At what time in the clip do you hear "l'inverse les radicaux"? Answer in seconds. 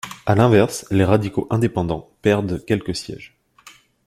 0.33-1.45